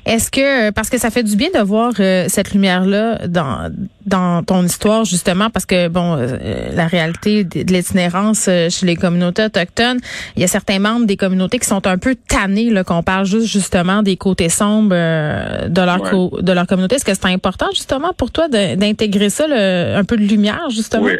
Est-ce 0.06 0.30
que 0.30 0.70
parce 0.70 0.90
que 0.90 0.98
ça 0.98 1.10
fait 1.10 1.22
du 1.22 1.36
bien 1.36 1.50
de 1.54 1.60
voir 1.60 1.92
euh, 2.00 2.24
cette 2.28 2.52
lumière 2.52 2.84
là 2.84 3.26
dans 3.28 3.70
dans 4.06 4.42
ton 4.42 4.64
histoire 4.64 5.04
justement 5.04 5.50
parce 5.50 5.66
que 5.66 5.88
bon 5.88 6.16
euh, 6.16 6.74
la 6.74 6.86
réalité 6.86 7.44
de, 7.44 7.72
l'itinérance 7.72 8.48
euh, 8.48 8.68
chez 8.70 8.86
les 8.86 8.96
communautés 8.96 9.44
autochtones, 9.44 9.98
il 10.36 10.40
y 10.42 10.44
a 10.44 10.48
certains 10.48 10.78
membres 10.78 11.06
des 11.06 11.16
communautés 11.16 11.58
qui 11.58 11.66
sont 11.66 11.86
un 11.86 11.98
peu 11.98 12.16
tannés 12.28 12.70
là 12.70 12.82
qu'on 12.82 13.02
parle 13.02 13.26
juste 13.26 13.46
justement 13.46 14.02
des 14.02 14.16
côtés 14.16 14.48
sombres 14.48 14.90
de 14.90 15.84
leur 15.84 16.42
de 16.42 16.52
leur 16.52 16.66
communauté. 16.66 16.96
Est-ce 16.96 17.04
que 17.04 17.14
c'est 17.14 17.26
important 17.26 17.66
justement 17.70 18.12
pour 18.14 18.30
toi 18.30 18.48
d'intégrer 18.48 19.30
ça 19.30 19.44
un 19.44 20.04
peu 20.04 20.16
de 20.16 20.24
lumière 20.24 20.70
justement? 20.70 21.04
Oui. 21.04 21.18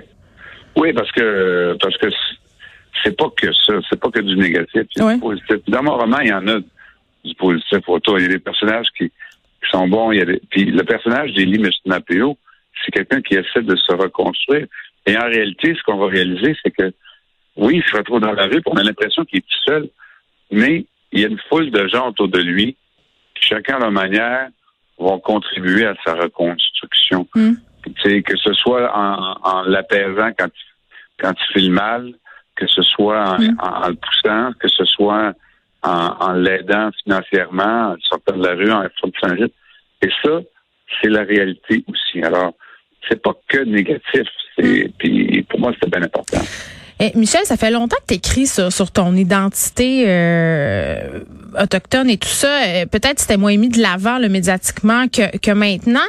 Oui, 0.75 0.93
parce 0.95 1.13
que 1.13 1.77
parce 1.81 1.97
que 1.99 2.09
c'est 3.03 3.17
pas 3.17 3.31
que 3.37 3.53
ça, 3.53 3.75
c'est 3.89 3.99
pas 3.99 4.11
que 4.11 4.21
du 4.21 4.37
négatif, 4.37 4.83
c'est 4.95 5.15
du 5.15 5.21
positif. 5.21 5.57
Dans 5.69 5.83
mon 5.83 5.97
roman, 5.97 6.19
il 6.21 6.29
y 6.29 6.33
en 6.33 6.47
a 6.49 6.59
du 7.25 7.35
positif 7.35 7.89
autour. 7.89 8.19
Il 8.19 8.23
y 8.23 8.27
a 8.27 8.29
des 8.29 8.39
personnages 8.39 8.89
qui, 8.97 9.11
sont 9.71 9.87
bons. 9.89 10.13
Il 10.13 10.19
y 10.19 10.23
a 10.23 10.27
Puis 10.51 10.65
le 10.65 10.83
personnage 10.83 11.33
d'Élie 11.35 11.59
Mestinapeo, 11.59 12.37
c'est 12.85 12.91
quelqu'un 12.91 13.23
qui 13.23 13.35
essaie 13.35 13.63
de 13.63 13.77
se 13.77 13.93
reconstruire. 13.93 14.67
Et 15.07 15.17
en 15.17 15.25
réalité, 15.25 15.75
ce 15.75 15.83
qu'on 15.85 15.99
va 15.99 16.07
réaliser, 16.09 16.57
c'est 16.63 16.71
que 16.71 16.93
oui, 17.57 17.77
il 17.77 17.91
se 17.91 17.97
retrouve 17.97 18.21
dans 18.21 18.33
la 18.33 18.47
rue, 18.47 18.63
on 18.67 18.77
a 18.77 18.83
l'impression 18.83 19.25
qu'il 19.25 19.39
est 19.39 19.43
tout 19.43 19.65
seul, 19.67 19.89
mais 20.51 20.87
il 21.13 21.21
y 21.21 21.25
a 21.25 21.29
une 21.29 21.41
foule 21.49 21.71
de 21.71 21.87
gens 21.87 22.09
autour 22.09 22.29
de 22.29 22.41
lui 22.41 22.77
qui, 23.35 23.49
chacun 23.49 23.77
à 23.77 23.81
leur 23.81 23.93
manière, 23.93 24.49
vont 24.99 25.19
contribuer 25.19 25.87
à 25.87 25.95
sa 26.05 26.15
reconstruction. 26.15 27.27
Mm. 27.35 27.53
Que 28.05 28.37
ce 28.37 28.53
soit 28.55 28.97
en, 28.97 29.37
en 29.43 29.63
l'apaisant 29.63 30.31
quand, 30.39 30.49
quand 31.19 31.33
il 31.33 31.53
fait 31.53 31.67
le 31.67 31.73
mal, 31.73 32.15
que 32.63 32.69
ce 32.69 32.83
soit 32.83 33.39
mm. 33.39 33.57
en, 33.61 33.89
le 33.89 33.95
poussant, 33.95 34.53
que 34.61 34.69
ce 34.69 34.85
soit 34.85 35.33
en, 35.83 36.33
l'aidant 36.33 36.91
financièrement, 37.03 37.93
en 37.93 37.97
sortant 38.09 38.37
de 38.37 38.47
la 38.47 38.55
rue, 38.55 38.71
en 38.71 38.83
faisant 38.83 39.35
de 39.35 39.51
Et 40.03 40.11
ça, 40.23 40.41
c'est 41.01 41.09
la 41.09 41.25
réalité 41.25 41.85
aussi. 41.89 42.23
Alors, 42.23 42.53
c'est 43.09 43.21
pas 43.21 43.33
que 43.49 43.59
négatif. 43.65 44.29
Mm. 44.59 44.89
puis 44.99 45.43
pour 45.49 45.61
moi, 45.61 45.73
c'est 45.81 45.91
bien 45.91 46.03
important. 46.03 46.43
Eh, 47.01 47.11
Michel, 47.17 47.45
ça 47.45 47.57
fait 47.57 47.73
longtemps 47.73 47.97
que 48.03 48.07
tu 48.09 48.15
écris 48.15 48.47
sur, 48.47 48.73
sur 48.73 48.93
ton 48.93 49.17
identité 49.17 50.05
euh, 50.07 51.21
autochtone 51.61 52.09
et 52.09 52.17
tout 52.17 52.29
ça. 52.29 52.63
Euh, 52.63 52.87
peut-être 52.87 53.19
c'était 53.19 53.39
moins 53.39 53.57
mis 53.57 53.71
de 53.71 53.81
l'avant 53.81 54.19
le 54.19 54.29
médiatiquement 54.29 55.09
que, 55.09 55.37
que 55.39 55.51
maintenant. 55.51 56.07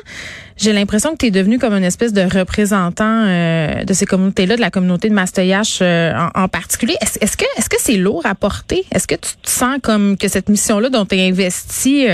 J'ai 0.58 0.74
l'impression 0.74 1.12
que 1.14 1.18
tu 1.18 1.26
es 1.28 1.32
devenu 1.32 1.60
comme 1.60 1.74
une 1.74 1.84
espèce 1.84 2.14
de 2.14 2.22
représentant 2.22 3.26
euh, 3.26 3.84
de 3.84 3.94
ces 3.94 4.06
communautés-là, 4.06 4.56
de 4.56 4.62
la 4.62 4.70
communauté 4.70 5.10
de 5.10 5.14
Mastoyache 5.14 5.82
en, 5.82 6.48
particulier. 6.48 6.96
Est-ce 7.02 7.38
que 7.38 7.46
est-ce 7.58 7.70
que 7.70 7.78
c'est 7.80 7.98
lourd 7.98 8.26
à 8.26 8.36
porter? 8.36 8.84
Est-ce 8.92 9.08
que 9.08 9.16
tu 9.16 9.36
te 9.42 9.50
sens 9.50 9.80
comme 9.82 10.18
que 10.18 10.28
cette 10.28 10.50
mission-là 10.50 10.90
dont 10.90 11.06
tu 11.06 11.16
es 11.16 11.28
investi 11.28 12.06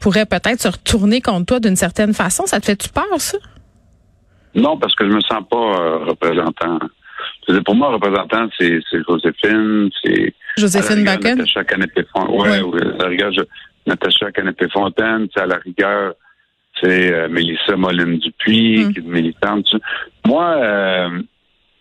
pourrait 0.00 0.26
peut-être 0.26 0.60
se 0.60 0.68
retourner 0.68 1.20
contre 1.20 1.46
toi 1.46 1.60
d'une 1.60 1.76
certaine 1.76 2.14
façon? 2.14 2.46
Ça 2.46 2.60
te 2.60 2.66
fait-tu 2.66 2.88
peur, 2.88 3.04
ça? 3.18 3.38
Non, 4.54 4.76
parce 4.76 4.94
que 4.94 5.06
je 5.06 5.14
me 5.14 5.20
sens 5.20 5.42
pas 5.50 5.98
représentant 6.06 6.78
pour 7.64 7.74
moi, 7.74 7.88
représentant, 7.90 8.48
c'est 8.58 8.80
Joséphine, 9.08 9.90
c'est... 10.02 10.34
Joséphine 10.56 11.04
Bakken? 11.04 11.38
Natacha 11.38 11.64
Canapé-Fontaine. 11.64 12.34
Ouais, 12.34 12.60
ouais. 12.60 12.82
à 12.82 13.02
la 13.02 13.08
rigueur, 13.08 13.32
Natacha 13.86 14.30
Canapé-Fontaine, 14.30 15.28
à 15.36 15.46
la 15.46 15.56
rigueur, 15.56 16.14
c'est 16.80 17.12
euh, 17.12 17.28
Mélissa 17.28 17.76
Moline-Dupuis, 17.76 18.84
mm. 18.84 18.92
qui 18.92 18.98
est 18.98 19.02
militante. 19.02 19.66
Moi, 20.26 20.44
euh, 20.44 21.22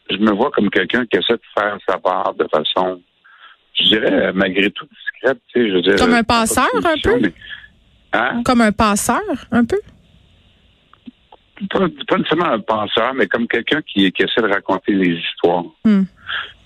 je 0.09 0.17
me 0.17 0.31
vois 0.31 0.51
comme 0.51 0.69
quelqu'un 0.69 1.05
qui 1.05 1.17
essaie 1.17 1.33
de 1.33 1.41
faire 1.57 1.77
sa 1.87 1.97
part 1.97 2.33
de 2.33 2.47
façon, 2.47 3.01
je 3.79 3.83
dirais, 3.85 4.27
euh, 4.27 4.31
malgré 4.33 4.69
tout 4.71 4.85
discrète, 4.85 5.39
tu 5.53 5.61
sais, 5.61 5.69
je 5.69 5.75
veux 5.75 5.81
dire... 5.81 5.95
Comme 5.95 6.13
un 6.13 6.23
passeur, 6.23 6.69
un 6.75 6.95
peu? 7.01 7.31
Hein? 8.13 8.41
Comme 8.43 8.61
un 8.61 8.71
passeur, 8.71 9.21
un 9.51 9.65
peu? 9.65 9.77
pas, 11.69 11.79
pas 12.07 12.17
nécessairement 12.17 12.53
un 12.53 12.59
penseur, 12.59 13.13
mais 13.13 13.27
comme 13.27 13.47
quelqu'un 13.47 13.81
qui, 13.81 14.11
qui, 14.11 14.23
essaie 14.23 14.41
de 14.41 14.51
raconter 14.51 14.93
des 14.93 15.13
histoires. 15.13 15.65
Hmm. 15.85 16.03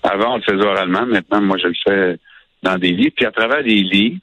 Avant, 0.02 0.34
on 0.34 0.36
le 0.36 0.42
faisait 0.42 0.64
oralement. 0.64 1.06
Maintenant, 1.06 1.40
moi, 1.42 1.58
je 1.58 1.68
le 1.68 1.74
fais 1.84 2.18
dans 2.62 2.78
des 2.78 2.92
livres. 2.92 3.12
Puis 3.16 3.26
à 3.26 3.32
travers 3.32 3.62
des 3.62 3.82
livres, 3.82 4.20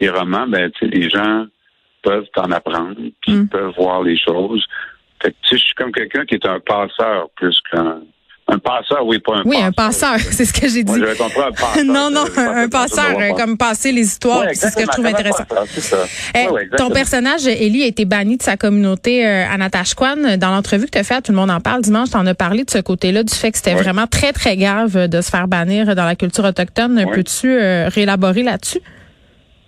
des 0.00 0.10
romans, 0.10 0.46
ben, 0.46 0.70
tu 0.72 0.80
sais, 0.80 0.94
les 0.94 1.08
gens 1.08 1.46
peuvent 2.04 2.26
en 2.36 2.52
apprendre, 2.52 2.96
puis 3.22 3.32
hmm. 3.32 3.48
peuvent 3.48 3.72
voir 3.76 4.02
les 4.02 4.18
choses. 4.18 4.64
Fait 5.22 5.30
que, 5.30 5.36
tu 5.42 5.48
sais, 5.50 5.56
je 5.58 5.64
suis 5.64 5.74
comme 5.74 5.90
quelqu'un 5.90 6.24
qui 6.26 6.34
est 6.34 6.46
un 6.46 6.60
passeur 6.60 7.28
plus 7.34 7.58
qu'un 7.70 8.00
Un 8.46 8.58
passeur, 8.58 9.06
oui, 9.06 9.18
pas 9.20 9.36
un 9.36 9.42
oui, 9.46 9.56
passeur. 9.56 9.64
un 9.64 9.72
passeur, 9.72 10.18
c'est 10.32 10.44
ce 10.44 10.52
que 10.52 10.68
j'ai 10.68 10.84
dit. 10.84 10.92
Moi, 10.92 10.98
j'avais 10.98 11.16
compris 11.16 11.40
un 11.40 11.50
passeur. 11.52 11.84
non, 11.96 12.10
non, 12.10 12.24
un, 12.36 12.64
un 12.64 12.68
passeur, 12.68 13.18
euh, 13.18 13.30
comme 13.32 13.56
passer 13.56 13.90
les 13.90 14.02
histoires, 14.02 14.40
Ouais, 14.40 14.54
c'est 14.54 14.68
ce 14.68 14.76
que 14.76 14.82
je 14.82 14.88
trouve 14.88 15.06
intéressant. 15.06 15.44
passeur, 15.44 15.66
ça. 15.66 15.96
Eh, 16.34 16.46
Ouais, 16.48 16.50
ouais, 16.50 16.68
ton 16.76 16.90
personnage, 16.90 17.46
Élie, 17.46 17.84
a 17.84 17.86
été 17.86 18.04
banni 18.04 18.36
de 18.36 18.42
sa 18.42 18.58
communauté 18.58 19.26
euh, 19.26 19.46
à 19.50 19.56
Natashquan. 19.56 20.36
Dans 20.36 20.50
l'entrevue 20.50 20.84
que 20.84 20.90
tu 20.90 20.98
as 20.98 21.04
faite, 21.04 21.24
tout 21.24 21.32
le 21.32 21.38
monde 21.38 21.50
en 21.50 21.60
parle 21.60 21.80
dimanche, 21.80 22.10
tu 22.10 22.18
en 22.18 22.26
as 22.26 22.34
parlé 22.34 22.64
de 22.64 22.70
ce 22.70 22.78
côté-là, 22.82 23.22
du 23.22 23.34
fait 23.34 23.50
que 23.50 23.56
c'était 23.56 23.76
vraiment 23.76 24.06
très, 24.06 24.32
très 24.34 24.58
grave 24.58 24.94
euh, 24.94 25.06
de 25.08 25.22
se 25.22 25.30
faire 25.30 25.48
bannir 25.48 25.94
dans 25.94 26.04
la 26.04 26.14
culture 26.14 26.44
autochtone. 26.44 27.02
Peux-tu 27.14 27.48
euh, 27.48 27.88
réélaborer 27.88 28.42
là-dessus? 28.42 28.80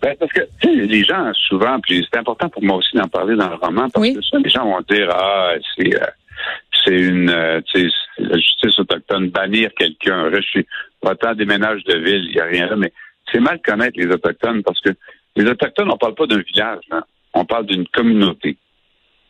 Ben, 0.06 0.16
parce 0.20 0.32
que 0.32 0.40
les 0.68 1.02
gens, 1.02 1.32
souvent, 1.48 1.80
puis 1.80 2.06
c'est 2.08 2.18
important 2.20 2.48
pour 2.48 2.62
moi 2.62 2.76
aussi 2.76 2.96
d'en 2.96 3.08
parler 3.08 3.34
dans 3.34 3.48
le 3.48 3.56
roman, 3.56 3.88
parce 3.90 4.06
Oui. 4.06 4.14
que 4.14 4.22
ça, 4.22 4.38
les 4.38 4.48
gens 4.48 4.64
vont 4.64 4.80
dire 4.88 5.08
Ah, 5.12 5.54
c'est 5.76 6.00
euh, 6.00 6.06
c'est 6.84 6.94
une 6.94 7.28
euh, 7.28 7.60
la 8.18 8.36
justice 8.36 8.78
autochtone, 8.78 9.30
bannir 9.30 9.70
quelqu'un. 9.76 10.30
Je 10.32 10.40
suis 10.42 10.66
autant 11.02 11.34
des 11.34 11.44
ménages 11.44 11.82
de 11.84 11.96
ville, 11.98 12.24
il 12.28 12.34
n'y 12.34 12.40
a 12.40 12.44
rien 12.44 12.66
là, 12.68 12.76
mais 12.76 12.92
c'est 13.32 13.40
mal 13.40 13.60
connaître 13.64 13.98
les 13.98 14.06
Autochtones 14.06 14.62
parce 14.62 14.80
que 14.80 14.90
les 15.34 15.44
Autochtones, 15.44 15.90
on 15.92 15.96
parle 15.96 16.14
pas 16.14 16.26
d'un 16.28 16.38
village, 16.38 16.84
hein. 16.92 17.02
on 17.34 17.44
parle 17.44 17.66
d'une 17.66 17.88
communauté. 17.88 18.56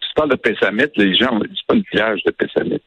Si 0.03 0.09
tu 0.09 0.15
parles 0.15 0.31
de 0.31 0.37
Pessamit, 0.37 0.91
les 0.97 1.15
gens 1.17 1.39
disent 1.39 1.63
pas 1.67 1.75
le 1.75 1.85
village 1.91 2.23
de 2.25 2.33
Pessamit. 2.33 2.83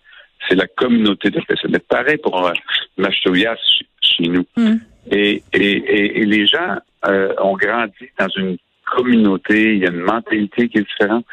C'est 0.48 0.56
la 0.56 0.68
communauté 0.68 1.32
de 1.32 1.42
Pessamit. 1.42 1.80
Pareil 1.90 2.18
pour 2.18 2.46
euh, 2.46 2.54
Machtouyas 2.98 3.56
chez, 3.56 3.88
chez 4.02 4.28
nous. 4.30 4.46
Mm. 4.56 4.76
Et, 5.12 5.44
et, 5.54 5.72
et, 5.72 6.22
et 6.22 6.26
les 6.26 6.46
gens 6.46 6.78
euh, 7.06 7.34
ont 7.40 7.56
grandi 7.56 8.10
dans 8.20 8.28
une 8.30 8.58
communauté, 8.86 9.76
il 9.76 9.80
y 9.80 9.86
a 9.86 9.90
une 9.90 10.02
mentalité 10.02 10.70
qui 10.70 10.80
est 10.80 10.88
différente. 10.88 11.26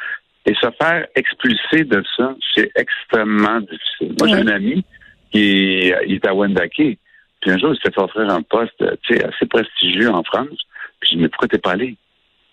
Et 0.47 0.54
se 0.54 0.71
faire 0.80 1.06
expulser 1.16 1.85
de 1.85 2.02
ça, 2.16 2.35
c'est 2.54 2.71
extrêmement 2.76 3.61
difficile. 3.61 4.14
Moi, 4.21 4.28
j'ai 4.28 4.35
un 4.35 4.49
ami 4.49 4.85
qui 5.33 5.40
est, 5.40 6.06
il 6.06 6.14
est 6.14 6.26
à 6.26 6.35
Wendake. 6.35 6.99
Puis 7.40 7.50
un 7.50 7.59
jour, 7.59 7.75
il 7.75 7.80
s'est 7.83 7.92
fait 7.92 8.00
offrir 8.00 8.30
un 8.30 8.42
poste 8.42 8.83
tu 9.02 9.14
sais, 9.14 9.25
assez 9.25 9.47
prestigieux 9.47 10.11
en 10.11 10.23
France. 10.23 10.59
Puis 11.00 11.11
je 11.11 11.16
dis, 11.16 11.23
mais 11.23 11.28
pourquoi 11.28 11.49
t'es 11.49 11.59
pas 11.59 11.73
allé? 11.73 11.97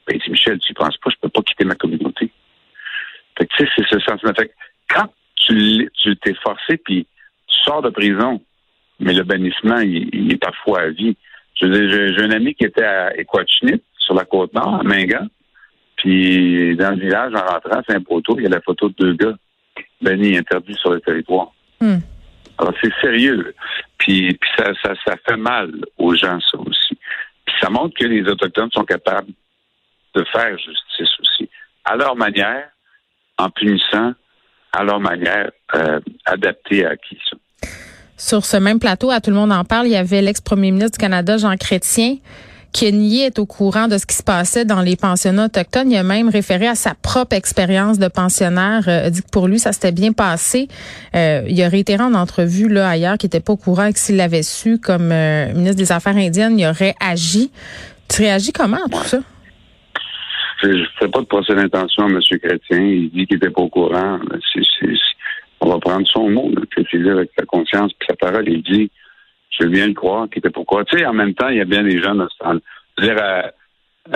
Ben, 0.08 0.16
il 0.16 0.22
dit, 0.22 0.32
Michel, 0.32 0.60
tu 0.60 0.74
penses 0.74 0.98
pas, 0.98 1.12
je 1.12 1.16
peux 1.22 1.30
pas 1.30 1.42
quitter 1.44 1.66
ma 1.66 1.76
communauté. 1.76 2.32
Fait 3.38 3.46
que, 3.46 3.56
tu 3.56 3.64
sais, 3.64 3.72
c'est 3.76 3.88
ce 3.88 4.00
sentiment. 4.00 4.34
Fait 4.34 4.48
que 4.48 4.54
quand 4.90 5.14
tu 5.46 5.90
t'es 6.22 6.34
forcé, 6.44 6.78
puis 6.78 7.06
tu 7.48 7.60
sors 7.64 7.82
de 7.82 7.90
prison, 7.90 8.42
mais 9.00 9.14
le 9.14 9.24
bannissement, 9.24 9.80
il, 9.80 10.10
il 10.14 10.32
est 10.32 10.38
parfois 10.38 10.82
à 10.82 10.90
vie. 10.90 11.16
Je 11.60 11.66
veux 11.66 11.88
dire, 11.88 12.16
j'ai 12.18 12.24
un 12.24 12.32
ami 12.32 12.56
qui 12.56 12.66
était 12.66 12.84
à 12.84 13.16
Equatchnit, 13.18 13.82
sur 13.98 14.14
la 14.14 14.26
côte 14.26 14.54
nord, 14.54 14.76
à 14.76 14.84
Mingan. 14.84 15.28
Puis 15.98 16.76
dans 16.76 16.92
le 16.92 17.00
village, 17.00 17.34
en 17.34 17.46
rentrant 17.46 17.80
à 17.80 17.84
Saint-Poteau, 17.88 18.38
il 18.38 18.44
y 18.44 18.48
a 18.48 18.50
la 18.50 18.62
photo 18.62 18.90
de 18.90 18.96
deux 18.96 19.14
gars 19.14 19.36
bannis, 20.02 20.38
interdits 20.38 20.76
sur 20.76 20.92
le 20.92 21.00
territoire. 21.00 21.52
Hmm. 21.80 22.00
Alors 22.58 22.74
c'est 22.82 22.94
sérieux. 23.02 23.54
Puis, 23.98 24.34
puis 24.34 24.50
ça, 24.58 24.74
ça, 24.84 24.94
ça 25.06 25.16
fait 25.28 25.38
mal 25.38 25.72
aux 25.98 26.14
gens, 26.14 26.40
ça 26.52 26.60
aussi. 26.60 26.98
Puis 27.46 27.56
ça 27.62 27.70
montre 27.70 27.98
que 27.98 28.06
les 28.06 28.22
Autochtones 28.24 28.72
sont 28.74 28.84
capables 28.84 29.32
de 30.16 30.24
faire 30.26 30.58
justice 30.58 31.20
aussi. 31.20 31.50
À 31.86 31.96
leur 31.96 32.16
manière, 32.16 32.70
en 33.38 33.50
punissant, 33.50 34.14
à 34.72 34.84
leur 34.84 35.00
manière, 35.00 35.52
euh, 35.76 36.00
adaptée 36.26 36.86
à 36.86 36.96
qui 36.98 37.18
ça. 37.30 37.38
Sur 38.26 38.46
ce 38.46 38.56
même 38.56 38.80
plateau, 38.80 39.12
à 39.12 39.20
tout 39.20 39.32
le 39.32 39.36
monde 39.36 39.52
en 39.52 39.66
parle, 39.66 39.88
il 39.88 39.92
y 39.92 39.98
avait 39.98 40.22
l'ex-premier 40.22 40.72
ministre 40.72 40.98
du 40.98 41.02
Canada, 41.02 41.36
Jean 41.36 41.58
Chrétien, 41.58 42.16
qui 42.72 42.90
nié 42.94 43.26
être 43.26 43.40
au 43.40 43.46
courant 43.46 43.90
de 43.90 43.98
ce 43.98 44.06
qui 44.06 44.16
se 44.16 44.24
passait 44.24 44.64
dans 44.64 44.80
les 44.80 44.96
pensionnats 44.96 45.48
autochtones. 45.48 45.92
Il 45.92 45.98
a 45.98 46.04
même 46.04 46.30
référé 46.30 46.70
à 46.70 46.76
sa 46.76 46.94
propre 46.96 47.36
expérience 47.36 48.00
de 48.00 48.08
pensionnaire. 48.08 48.86
Euh, 48.88 49.10
dit 49.10 49.24
que 49.24 49.30
pour 49.30 49.50
lui, 49.50 49.60
ça 49.60 49.74
s'était 49.74 49.92
bien 49.92 50.14
passé. 50.14 50.70
Euh, 51.18 51.42
il 51.50 51.62
a 51.62 51.68
réitéré 51.68 52.02
en 52.02 52.14
entrevue 52.14 52.70
là 52.70 52.88
ailleurs 52.88 53.18
qu'il 53.18 53.28
n'était 53.28 53.42
pas 53.42 53.52
au 53.52 53.58
courant 53.58 53.88
et 53.88 53.94
que 53.94 54.00
s'il 54.00 54.16
l'avait 54.16 54.42
su 54.42 54.80
comme 54.80 55.12
euh, 55.12 55.52
ministre 55.54 55.76
des 55.76 55.92
Affaires 55.92 56.16
indiennes, 56.16 56.58
il 56.58 56.66
aurait 56.66 56.96
agi. 57.02 57.52
Tu 58.08 58.22
réagis 58.22 58.54
comment 58.54 58.78
à 58.78 58.90
tout 58.90 59.04
ça? 59.04 59.20
Je 60.64 60.70
ne 60.70 60.86
fais 60.98 61.10
pas 61.10 61.20
de 61.20 61.26
procès 61.26 61.54
d'intention 61.56 62.06
à 62.06 62.08
M. 62.08 62.20
Chrétien. 62.42 62.80
Il 62.80 63.12
dit 63.14 63.28
qu'il 63.28 63.36
n'était 63.36 63.50
pas 63.50 63.64
au 63.64 63.70
courant. 63.70 64.18
C'est- 64.54 64.64
on 65.66 65.70
va 65.70 65.80
prendre 65.80 66.06
son 66.08 66.30
mot, 66.30 66.52
c'est 66.76 66.94
avec 67.10 67.32
sa 67.38 67.46
conscience 67.46 67.94
puis 67.94 68.08
sa 68.10 68.16
parole. 68.16 68.48
Il 68.50 68.62
dit, 68.64 68.92
je 69.52 69.64
veux 69.64 69.70
bien 69.70 69.88
le 69.88 69.94
croire 69.94 70.28
qu'il 70.30 70.40
était 70.40 70.50
courant. 70.52 70.84
Tu 70.84 70.98
sais, 70.98 71.06
en 71.06 71.14
même 71.14 71.34
temps, 71.34 71.48
il 71.50 71.58
y 71.58 71.62
a 71.62 71.66
bien 71.66 71.84
des 71.84 72.02
gens 72.02 72.16
dans 72.16 72.28
ce 72.30 72.38
dire, 73.02 73.16
euh, 73.22 73.42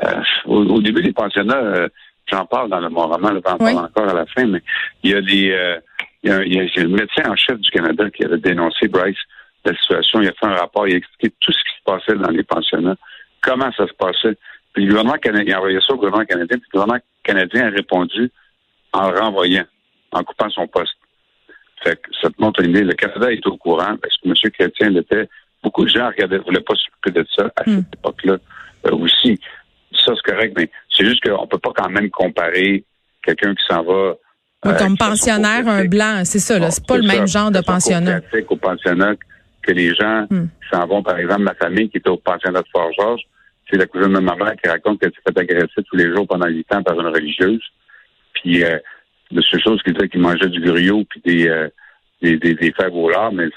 euh, 0.03 0.21
au, 0.45 0.57
au 0.65 0.81
début 0.81 1.01
des 1.01 1.13
pensionnats, 1.13 1.55
euh, 1.57 1.87
j'en 2.31 2.45
parle 2.45 2.69
dans 2.69 2.79
le, 2.79 2.89
mon 2.89 3.07
roman, 3.07 3.29
je 3.29 3.35
en 3.35 3.57
Oui. 3.59 3.73
parler 3.73 3.75
encore 3.77 4.09
à 4.09 4.13
la 4.13 4.25
fin, 4.25 4.45
mais 4.45 4.61
il 5.03 5.11
y 5.11 5.15
a 5.15 5.21
des... 5.21 5.51
euh, 5.51 5.79
il 6.23 6.31
y 6.31 6.33
a, 6.33 6.43
il 6.43 6.53
y 6.53 6.59
a- 6.59 6.63
il 6.63 6.75
y 6.75 6.79
a 6.79 6.83
le 6.83 6.89
médecin 6.89 7.23
en 7.29 7.35
chef 7.35 7.57
du 7.59 7.69
Canada 7.69 8.09
qui 8.09 8.25
avait 8.25 8.39
dénoncé 8.39 8.87
Bryce 8.87 9.17
la 9.63 9.73
situation. 9.77 10.19
Il 10.21 10.27
a 10.27 10.31
fait 10.33 10.45
un 10.47 10.55
rapport, 10.55 10.87
il 10.87 10.95
a 10.95 10.97
expliqué 10.97 11.33
tout 11.39 11.51
ce 11.51 11.59
qui 11.59 11.77
se 11.77 11.83
passait 11.85 12.15
dans 12.15 12.29
les 12.31 12.43
pensionnats, 12.43 12.95
comment 13.41 13.71
ça 13.77 13.87
se 13.87 13.93
passait. 13.93 14.35
Puis 14.73 14.83
le 14.85 14.89
gouvernement 14.89 15.17
canadien, 15.19 15.45
il 15.47 15.53
a 15.53 15.57
envoyé 15.59 15.79
ça 15.79 15.93
au 15.93 15.97
gouvernement 15.97 16.25
canadien, 16.25 16.57
puis 16.57 16.67
le 16.73 16.79
gouvernement 16.79 16.99
canadien 17.23 17.67
a 17.67 17.69
répondu 17.69 18.31
en 18.93 19.11
le 19.11 19.19
renvoyant, 19.19 19.65
en 20.11 20.23
coupant 20.23 20.49
son 20.49 20.67
poste. 20.67 20.96
Fait 21.83 21.95
que 21.95 22.09
ça 22.21 22.29
te 22.29 22.35
montre 22.41 22.61
une 22.63 22.71
idée. 22.71 22.83
Le 22.83 22.93
Canada 22.93 23.31
est 23.31 23.45
au 23.45 23.55
courant 23.57 23.95
parce 24.01 24.15
que 24.17 24.27
M. 24.29 24.33
Chrétien 24.51 24.89
l'était. 24.89 25.27
Beaucoup 25.63 25.83
de 25.85 25.89
gens 25.89 26.07
regardaient, 26.07 26.37
voulaient 26.37 26.61
pas 26.61 26.73
s'occuper 26.75 27.19
de 27.19 27.25
ça 27.35 27.45
à 27.55 27.63
Hmm. 27.69 27.77
cette 27.83 27.95
époque-là 27.99 28.37
euh, 28.85 28.91
aussi. 28.95 29.39
Ça, 30.05 30.13
c'est 30.15 30.31
correct, 30.31 30.53
mais 30.57 30.69
c'est 30.89 31.05
juste 31.05 31.21
qu'on 31.27 31.47
peut 31.47 31.57
pas 31.57 31.71
quand 31.75 31.89
même 31.89 32.09
comparer 32.09 32.83
quelqu'un 33.23 33.53
qui 33.55 33.63
s'en 33.67 33.83
va. 33.83 34.13
Oui, 34.65 34.71
euh, 34.71 34.77
comme 34.77 34.97
pensionnaire, 34.97 35.67
un 35.67 35.85
blanc, 35.85 36.21
c'est 36.25 36.39
ça. 36.39 36.57
là. 36.59 36.65
Bon, 36.67 36.71
C'est 36.71 36.85
pas 36.85 36.97
le 36.97 37.03
ça. 37.07 37.13
même 37.15 37.27
genre 37.27 37.51
de 37.51 37.61
classique 37.61 38.51
au 38.51 38.55
pensionnat 38.57 39.15
que 39.61 39.71
les 39.71 39.93
gens 39.95 40.25
Hmm. 40.29 40.47
qui 40.61 40.69
s'en 40.71 40.85
vont, 40.87 41.03
par 41.03 41.17
exemple, 41.17 41.41
ma 41.41 41.55
famille 41.55 41.89
qui 41.89 41.97
était 41.97 42.09
au 42.09 42.17
pensionnat 42.17 42.61
de 42.61 42.67
Fort-Georges, 42.71 43.21
c'est 43.69 43.77
la 43.77 43.85
cousine 43.87 44.13
de 44.13 44.19
ma 44.19 44.35
mère 44.35 44.53
qui 44.63 44.69
raconte 44.69 44.99
qu'elle 45.01 45.11
s'est 45.11 45.21
fait 45.27 45.37
agresser 45.39 45.83
tous 45.89 45.95
les 45.95 46.09
jours 46.15 46.25
pendant 46.27 46.47
huit 46.47 46.71
ans 46.73 46.81
par 46.83 46.99
une 46.99 47.07
religieuse. 47.07 47.61
Puis, 48.33 48.63
euh, 48.63 48.77
de 49.31 49.41
ces 49.41 49.59
choses 49.59 49.81
qui 49.83 49.91
disait 49.93 50.09
qu'il 50.09 50.21
mangeait 50.21 50.49
du 50.49 50.61
griot 50.61 51.03
puis 51.09 51.21
des, 51.25 51.47
euh, 51.47 51.67
des, 52.21 52.37
des, 52.37 52.53
des 52.53 52.71
fèves 52.71 52.95
au 52.95 53.09
lard, 53.09 53.31
mais 53.31 53.47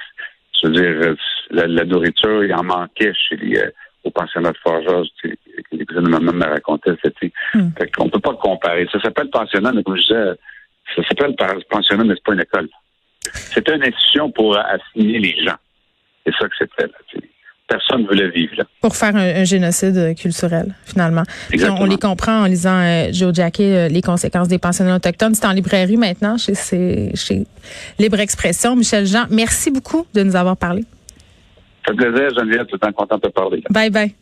je 0.61 0.67
veux 0.67 0.73
dire, 0.73 1.09
euh, 1.09 1.17
la, 1.51 1.67
la 1.67 1.85
nourriture, 1.85 2.45
il 2.45 2.55
en 2.55 2.63
manquait 2.65 3.13
chez 3.15 3.37
les, 3.37 3.59
euh, 3.59 3.71
au 4.05 4.11
pensionnat 4.11 4.53
de 4.53 4.59
Les 5.73 5.87
cousines 5.87 6.05
de 6.05 6.09
ma 6.09 6.21
mère 6.21 6.35
me 6.35 6.45
racontaient. 6.45 6.97
C'était, 7.03 7.33
Hmm. 7.55 7.71
fait 7.79 7.91
qu'on 7.95 8.09
peut 8.09 8.21
pas 8.21 8.35
comparer. 8.35 8.87
Ça 8.93 9.01
s'appelle 9.01 9.29
pensionnat, 9.31 9.73
mais 9.73 9.83
comme 9.83 9.97
je 9.97 10.03
disais, 10.03 10.33
ça 10.97 11.03
s'appelle 11.09 11.35
pensionnat, 11.69 12.05
mais 12.05 12.15
c'est 12.15 12.25
pas 12.25 12.35
une 12.35 12.41
école. 12.41 12.69
C'était 13.21 13.77
une 13.77 13.83
institution 13.85 14.31
pour 14.31 14.57
assigner 14.57 15.19
les 15.19 15.45
gens. 15.45 15.57
C'est 16.25 16.35
ça 16.37 16.49
que 16.49 16.55
c'était. 16.59 16.87
Là. 16.87 17.21
Personne 17.71 18.03
ne 18.03 18.09
voulait 18.09 18.29
vivre 18.31 18.53
là. 18.59 18.65
Pour 18.81 18.97
faire 18.97 19.15
un, 19.15 19.21
un 19.43 19.45
génocide 19.45 19.97
euh, 19.97 20.13
culturel, 20.13 20.75
finalement. 20.85 21.23
On, 21.55 21.83
on 21.83 21.85
les 21.85 21.99
comprend 21.99 22.43
en 22.43 22.47
lisant 22.47 22.81
euh, 22.81 23.13
Joe 23.13 23.33
Jacquet, 23.33 23.63
euh, 23.77 23.89
les 23.89 24.03
conséquences 24.03 24.49
des 24.49 24.59
pensionnats 24.59 24.97
autochtones. 24.97 25.35
C'est 25.37 25.47
en 25.47 25.53
librairie 25.53 25.97
maintenant, 25.97 26.37
chez, 26.37 26.55
chez, 26.57 27.13
chez 27.15 27.47
Libre 28.01 28.19
Expression. 28.19 28.75
Michel 28.75 29.07
Jean, 29.07 29.27
merci 29.31 29.71
beaucoup 29.71 30.05
de 30.15 30.25
nous 30.25 30.35
avoir 30.35 30.57
parlé. 30.57 30.85
Ça 31.87 31.93
fait 31.93 31.97
plaisir, 31.97 32.29
Geneviève, 32.37 32.67
tout 32.67 32.75
le 32.75 32.79
temps 32.81 32.93
content 32.93 33.17
de 33.17 33.21
te 33.23 33.29
parler. 33.29 33.59
là. 33.59 33.69
Bye 33.71 33.91
bye. 33.91 34.15